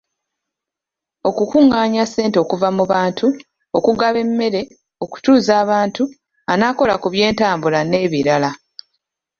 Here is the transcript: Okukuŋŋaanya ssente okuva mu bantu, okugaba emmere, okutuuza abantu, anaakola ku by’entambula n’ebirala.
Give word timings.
Okukuŋŋaanya 1.29 2.03
ssente 2.07 2.37
okuva 2.43 2.69
mu 2.77 2.83
bantu, 2.93 3.27
okugaba 3.77 4.17
emmere, 4.25 4.61
okutuuza 5.03 5.51
abantu, 5.63 6.03
anaakola 6.51 6.95
ku 7.01 7.07
by’entambula 7.13 7.79
n’ebirala. 7.85 8.49